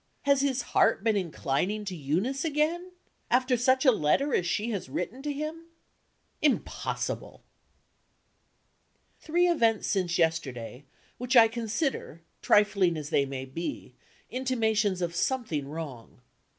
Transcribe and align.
Has 0.23 0.41
his 0.41 0.63
heart 0.73 1.03
been 1.03 1.15
inclining 1.15 1.85
to 1.85 1.95
Eunice 1.95 2.43
again? 2.43 2.89
After 3.29 3.55
such 3.55 3.85
a 3.85 3.91
letter 3.91 4.33
as 4.33 4.47
she 4.47 4.71
has 4.71 4.89
written 4.89 5.21
to 5.21 5.31
him? 5.31 5.65
Impossible! 6.41 7.43
Three 9.19 9.45
events 9.47 9.85
since 9.87 10.17
yesterday, 10.17 10.85
which 11.19 11.37
I 11.37 11.47
consider, 11.47 12.23
trifling 12.41 12.97
as 12.97 13.11
they 13.11 13.25
may 13.27 13.45
be, 13.45 13.93
intimations 14.31 15.03
of 15.03 15.15
something 15.15 15.67
wrong. 15.67 16.19